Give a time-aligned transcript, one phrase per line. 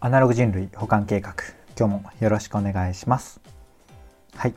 [0.00, 1.34] アナログ人類保管計画。
[1.76, 3.40] 今日もよろしくお願いします。
[4.36, 4.54] はい。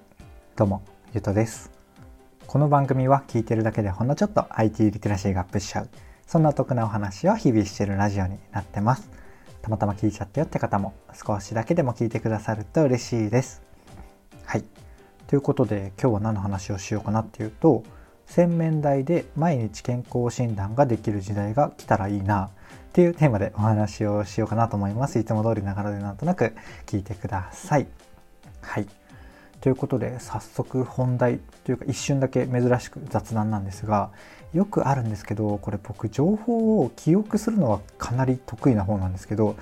[0.56, 0.84] どうも
[1.16, 1.72] ゆとです。
[2.46, 5.90] この番組は聞いてるだけでほんのちょっと IT リテラシーがアップしちゃう
[6.28, 9.10] そんな得なお話を日々してるラジオになってます。
[9.64, 13.64] たまたま聞いちゃったよって方も少しだけでも聞いてくださると嬉しいです。
[14.46, 14.64] はい。
[15.26, 17.82] ということで今日は何の話をしようかなっていうと
[18.32, 22.50] 洗面台で毎日健康診断ができる時代が来たらいいなっ
[22.94, 25.20] ていうテーマでお話をしようかなと思います。
[25.20, 26.54] いつも通りながらでなんとなく
[26.86, 27.88] 聞いてください。
[28.62, 28.88] はい。
[29.60, 34.12] ということで早速本題というか一瞬だけ珍しく雑談なんですが
[34.54, 39.58] よくあるんですけどこれ僕情報を記憶するのはかなり得意な方なんですけど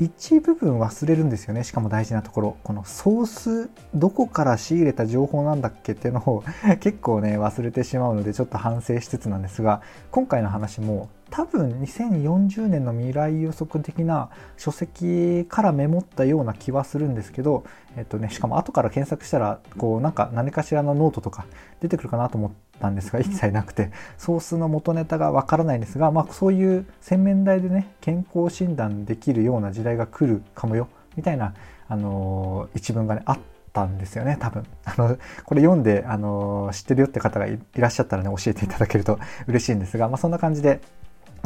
[0.00, 1.62] 一部分忘れるんですよね。
[1.62, 2.56] しかも大事なところ。
[2.64, 6.42] このソースどこから仕入れた情報なんだっけっていうのを
[6.80, 17.64] 結構ね忘れてしまうのでちょっと反省しつつなんですが今回の話も多分2040年の未来予測的な書籍からメモったような気はするんですけど、
[17.96, 21.44] えっとね、しかも後から検索したらこうなんか何かしらのノートとか
[21.80, 31.54] 出てくるかなと思ってたんですが 一切なくてソースの元ネタがわからないんですが、まあ、そういう洗面台でね健康診断できるような時代が来るかもよみたいな、
[31.88, 33.38] あのー、一文がねあっ
[33.72, 34.64] たんですよね多分。
[34.84, 40.80] あのこれ読んで、あのー、知ってるよって方がいらっしゃったらね教えていただけると 嬉しいんですが、まあ、そんな感じで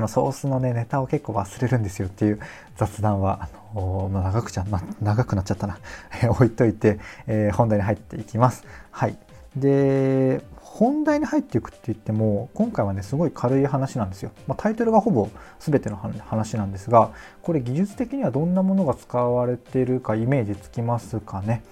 [0.08, 2.40] ソースのねネタを結構忘れるんですよっていう
[2.76, 5.78] 雑談はあの、まあ、長くちゃな長くなっちゃったな。
[6.30, 8.64] 置いといて、えー、本題に入っていきます。
[8.90, 9.16] はい。
[9.56, 10.42] で
[10.74, 15.30] 本題に入っていくって言っても今回はねすごい軽い話なんですよ、まあ、タイトルがほぼ
[15.60, 21.62] 全ての話なんですがこれ技術的にはどんなものが使われてるかイメージつきますかね。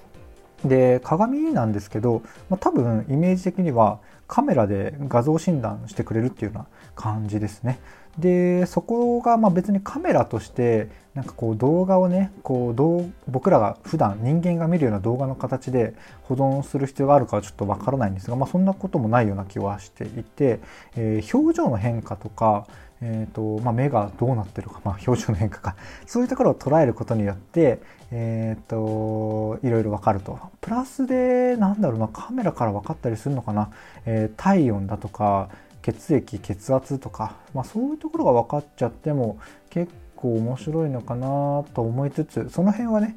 [0.64, 7.78] で鏡なんですけど、まあ、多分イメージ的にはカメラで画像診断してくれるっていうような感じですね。
[8.18, 20.61] でそこがま別にカメラとしてなんかこう動画をねこう僕らが普段人間が見るような動画の形で保存する必要があるかはちょっとわからないんですが、まあ、そんなこともないような気はしていて、
[20.95, 22.67] えー、表情の変化とか、
[23.05, 25.77] えーとまあ、目がどうなってるか、まあ、表情の変化か
[26.07, 27.80] そういうところを捉えることによって、
[28.13, 30.39] えーと、いろいろ分かると。
[30.61, 33.70] プラスでなんだろうなカメラから分かったりするのかな、
[34.07, 35.51] えー、体温だとか
[35.83, 39.39] 血液血圧とか、まあ、そういうところが分かっちゃっても
[39.69, 43.17] 結構面白いのかなと思いつつその辺はね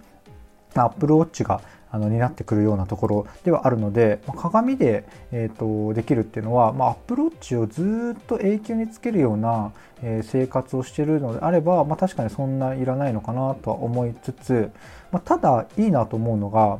[0.73, 1.61] アップルウォッチが
[1.95, 9.71] あの担ってくるようなところではあるので、まあ、鏡で、えーと、できるっていうのは、まあ、アップルウォッチをずっと永久につけるような、
[10.03, 14.71] えー、生活をしてるのであれば、まあ、確かにそんないらないのかなとは思いつつ、
[15.11, 16.79] まあ、ただいいなと思うのが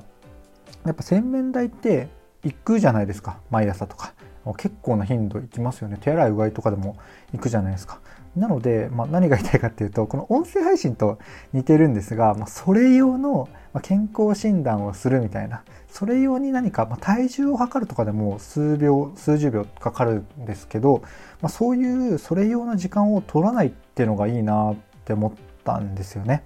[0.86, 2.10] やっぱ洗面台って
[2.44, 3.40] 行くじゃないですか。
[3.50, 4.14] 毎朝とか。
[4.58, 5.98] 結構な頻度行きますよね。
[6.00, 6.98] 手洗いうがいとかでも
[7.34, 8.00] 行くじゃないですか。
[8.36, 11.20] なので、まあ、何が言いたいかっていうとこの音声配信と
[11.54, 13.48] 似てるんですが、まあ、それ用の
[13.82, 21.02] 健康診断をするみたいなそれ用に何か、まあ、体重を測るとかでも数秒数十秒かかるんですけど、
[21.42, 24.76] まあ、そういうそれ用の時間を取らないっていうのがいいなっ
[25.06, 25.32] て思っ
[25.64, 26.44] たんですよね。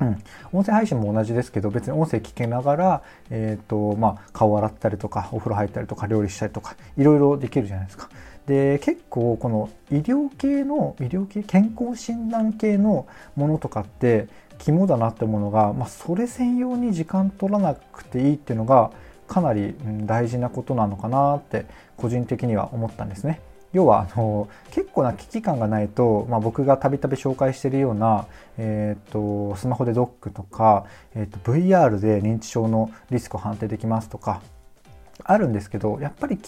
[0.00, 0.22] うん、
[0.52, 8.10] 音声配信も同じですけど別に音声聞きながら、えーとまあ、顔洗ったりとかお風呂入ったりとか料理したりとかいろいろできるじゃないですか。
[8.46, 18.90] で結構この医療系の医療系健康診断系のものとかって肝だなって思うのが、まあ、それ専用に時間取らなくていいっていうのが
[19.26, 19.74] かなり
[20.04, 23.40] 大事なことなのかなって個人的には思ったんですね。
[23.72, 34.40] 要はあの結構な危機感がないと、まあ、僕がたびたび紹介してるような、えーと、スマホでドックとか、えーと、VR で認知症のリスクを判定できますとか
[35.24, 36.38] あるんですけどやっぱり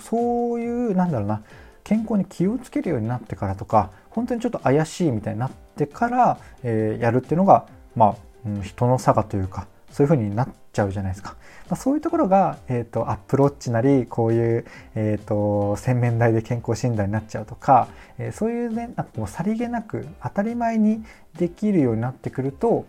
[0.00, 1.42] そういうなんだろうな
[1.84, 7.66] 健康に気をつけるようになってからとか本当にちょっと怪しいみたいになってから、えー、やるっていうのが、
[7.96, 8.14] まあ、
[8.46, 11.36] うん、人の差がというかそういう風になっちゃうじゃないですか。
[11.68, 21.04] まあ、そういうところが、えーと、アップローチなりこういう、えーと、洗面台で健康診断になっちゃうとか、えー、そういうねなんかもうさりげなく当たり前に
[21.38, 22.86] できるようになってくると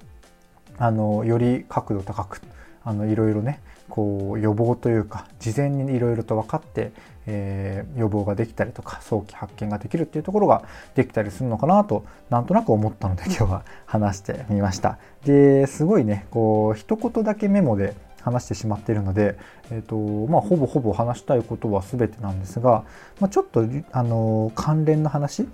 [0.77, 2.41] あのより角度高く
[2.83, 3.59] あのいろいろね
[3.89, 6.91] こう予防というか事前にいろいろと分かって、
[7.25, 10.63] えー、予防ができたりとか早期発見ができるっていうところが
[10.95, 14.97] できたりするのかなとなんとなく思ったので今日は話してみました。
[15.25, 19.37] ですごいねこう一言だけメモで話してしまっているので、
[19.71, 19.95] えーと
[20.31, 22.83] まあ、ほぼほぼ話したいことは全てなんですが、
[23.19, 25.47] まあ、ちょっとあの関連の話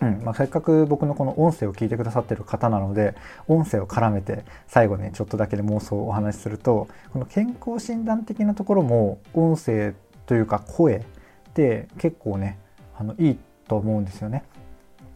[0.00, 3.14] うんまあ、せっかく僕のこの音声を聞いてくださってる方なので
[3.46, 9.94] 音声を絡めて最後にちょっとだけで妄想をお話しするとこの健康診断的なところも音声
[10.26, 12.58] というか声って結構ね
[12.96, 14.44] あのいいと思うんですよね。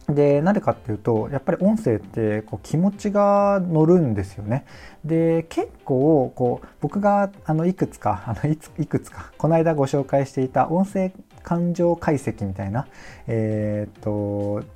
[0.09, 4.65] で、なぜかっていうと、やっぱり音声ってこう気持ちが乗るんですよね。
[5.03, 11.11] で、結構、こう、僕があのいくつか、あのいついくつか、この間ご紹介していた音声
[11.47, 12.87] 感情解析みたいな、
[13.25, 14.67] えー、っと、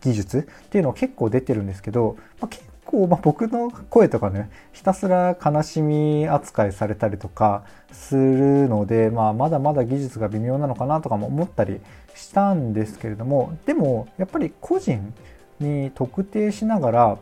[0.00, 11.78] 技術っていうの結構出てるんですけど、まあ、結構、まあ、僕の声とかねひたすら悲しみ扱いされたりとかするので、まあ、まだまだ技術が微妙なのかなとかも思ったり
[12.14, 15.12] したんですけれどもでもやっぱり個人
[15.60, 17.18] に特定しながら、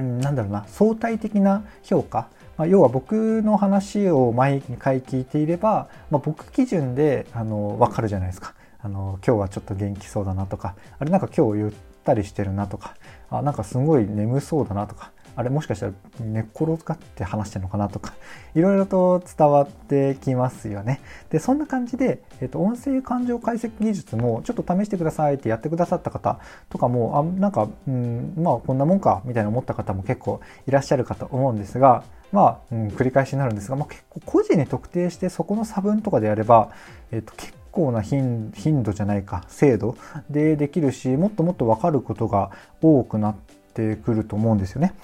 [0.00, 2.28] うん、なんだろうな相対的な評価。
[2.56, 8.54] まあ、要は僕の話を毎回聞いていれば、まあ、僕基準であの分かるじゃないですか。
[8.80, 10.74] あの今日はちょっと元気そうだなとか。
[10.98, 11.72] あれなんか今日言っ
[12.04, 12.94] たりしてるなとか。
[13.30, 15.10] あなんかすごい眠そうだなとか。
[15.36, 18.14] あれもしかしたら寝っ転がって話してるのかなとか
[18.54, 21.00] いろいろと伝わってきますよね。
[21.30, 26.38] でそんな感じで、えっと、音声感情解析技術もちょっと試してくださいってやってくださった方
[26.70, 36.70] とかもあなんか、うん、まあこんなもんかみたいな思った方も結構いらっしゃるかと思うんですがまあ、うん、繰り返しになるんですが、まあ、結構個人に特定してそこの差分とかでやれば、
[37.12, 39.96] えっと、結構な頻度じゃないか精度
[40.30, 42.50] でできるしもっともっと分かることが
[42.80, 43.34] 多くなっ
[43.74, 44.94] てくると思うんですよね。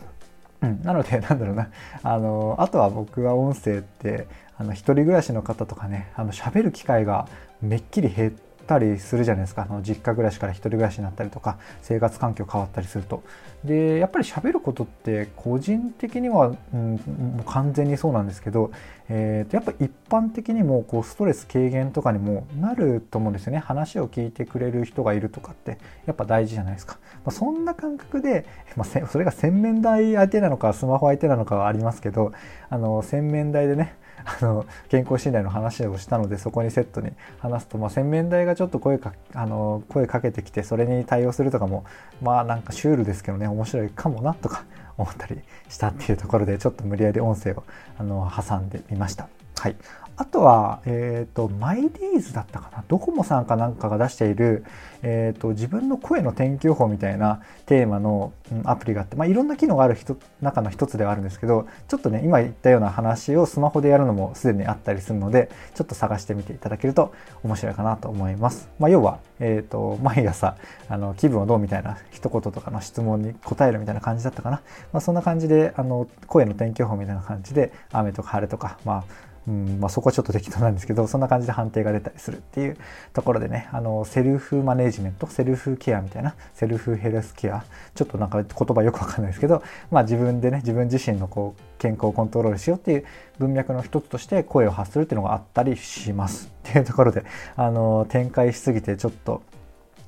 [0.63, 1.69] うん、なのでなんだろうな。
[2.03, 4.27] あのあとは僕は音声って
[4.57, 7.29] あの一人暮らしの方とかねあの喋る機会が
[7.61, 9.67] めっきり減ってたりするじゃないですか。
[9.69, 13.23] あの実家暮らしから一人暮らしになったりとか生活環境変わったりすると。
[13.65, 16.99] でやっぱり喋ることって個人的には、うん、も
[17.41, 18.73] う完全にそうなんですけど、
[19.09, 23.59] えー、とやっぱ一般的にもこうストレス軽減とかにもなると思うんですよね。
[23.59, 32.33] 話を聞いてくれる人がいるとかってやっぱ大事じゃないですか、まあ、そんな感覚で、 まあ、それが洗面台相手なのかスマホ相手なのかはありますけど
[32.69, 37.11] あの洗面台でねあの健康診断の話をしたのでそこにセットに
[37.41, 41.85] 話すと、まあ、洗面台がちょっと声かあの声かけてきてそれに対応するとかも
[42.21, 44.65] まあなんかシュールですけどね面白いかもなとか
[44.99, 47.65] 思ったりしたっていうところでちょっと無理やり音声を
[47.99, 49.29] あの挟んでみました。
[49.59, 49.77] はい、
[50.17, 52.85] あとは、えっ、ー、と、マイデイズだったかな？
[52.87, 54.65] ドコモさんかなんかが出している、
[55.03, 67.13] えっ、ー、と、自分の声の天気予報みたいなテーマの、うん、アプリがあって、まあ、いろんな機能がある人中の一つではあるんですけど、ちょっとね、今言ったような話をスマホでやるのもすでにあったりするので、ちょっと探してみていただけると
[67.43, 68.69] 面白いかなと思います。
[68.79, 70.57] まあ、要は、えっ、ー、と、毎朝、
[70.89, 74.61] あの、気分はどうみたいな一言とかの質問に答えるみたいな感じだったかな？
[74.93, 79.05] まあ、そんな感じで、あの、声の天気予報みたいな感じで、雨とか晴れとか、まあ、
[79.49, 82.77] うんまあ、そこはちょっと適当なんですけどそんな感じで判定が出たりするっていう
[83.13, 93.05] ところでねあのセルフマネジメントセルフケアみたいなセルフヘルスケアちょっとなんか言葉よくわかんないですけど、まあ、自分でね自分自身のこう健康をコントロールしようっていう
[93.39, 97.25] 文脈の一つとして声を発するっていうのがあったりしますっていうところで
[97.57, 99.43] あの展開しすぎてちょっと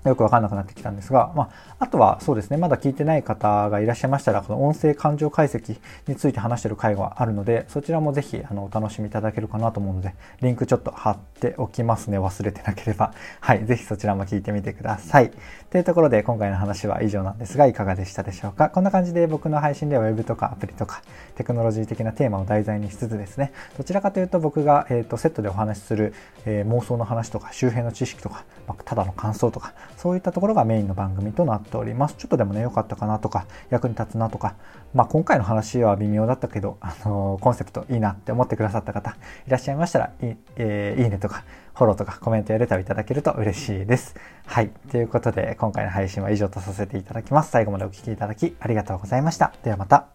[0.05, 13.13] よくわかんなくなってきたんですが、まあ、あとはそうですね、まだ聞いてない方がいらっしゃいましたら、この音声感情解析について話している回があるので、そちらもぜひあのお楽しみいただけるかなと思うので、リンクちょっと貼っておきますね、忘れてなければ。
[13.41, 15.31] はい、ぜひそちらも聞いてみてください。
[15.71, 18.69] というところで、今回の話は以上なんですが、いかがでしたでしょうか？
[18.69, 21.03] こんな感じで僕の配信では Web とかアプリとか、
[21.35, 26.15] テクノロジー的なテーマを題材にしつつですね、どちらかというと僕が、えーと、セットでお話しする、
[26.45, 29.73] えー、妄想の話とか、周辺の知識とか、まあ、ただの感想とか、
[30.05, 32.17] そういったところがメインの番組となっております。
[32.19, 34.55] ちょっとでもね、良かったかなとか、役に立つなとか、
[34.93, 44.15] まあ、今回の話は微妙だったけど、あのー、コンセプトいいなって思ってくださった方いらっしゃいましたら、い,、えー、いいねとか、フォローとかコメントやレターをいただけると嬉しいです。
[44.45, 44.69] はい。
[44.91, 47.51] ということで、今回の配信は以上とさせていただきます。
[47.51, 49.55] 最後までお聴きいただきありがとうございました。
[49.65, 50.14] ではまた。